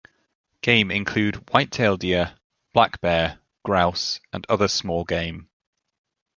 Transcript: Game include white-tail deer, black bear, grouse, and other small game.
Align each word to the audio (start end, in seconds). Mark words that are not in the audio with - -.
Game 0.63 0.89
include 0.89 1.47
white-tail 1.53 1.95
deer, 1.97 2.35
black 2.73 2.99
bear, 3.01 3.37
grouse, 3.63 4.19
and 4.33 4.43
other 4.49 4.67
small 4.67 5.03
game. 5.03 5.47